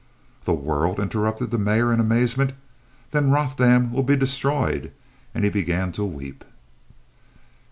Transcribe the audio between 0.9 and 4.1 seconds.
interrupted the Mayor in amazement. "Then Rothdam will